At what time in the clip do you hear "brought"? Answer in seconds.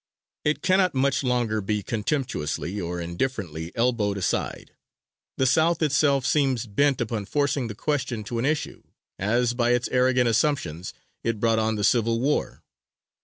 11.39-11.59